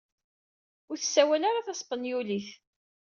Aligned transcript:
Ur 0.89 0.97
tessawal 0.97 1.43
ara 1.49 1.65
taspenyulit. 1.67 2.49